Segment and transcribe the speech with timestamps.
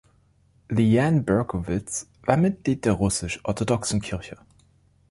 [0.71, 4.39] Liane Berkowitz war Mitglied der russisch-orthodoxen Kirche.